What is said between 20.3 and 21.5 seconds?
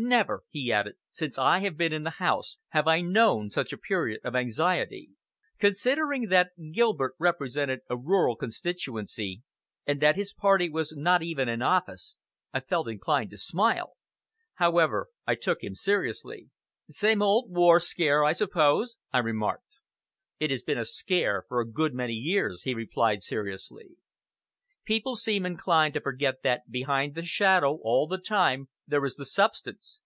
"It has been a 'scare'